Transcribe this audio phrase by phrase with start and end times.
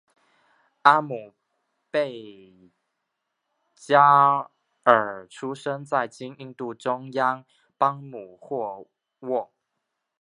[0.81, 1.31] 阿姆
[1.91, 2.71] 倍
[3.75, 4.49] 伽
[4.81, 7.45] 尔出生在今印度中央
[7.77, 8.87] 邦姆霍
[9.19, 9.51] 沃。